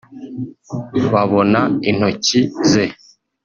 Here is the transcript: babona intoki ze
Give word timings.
babona 1.11 1.59
intoki 1.89 2.39
ze 2.69 2.83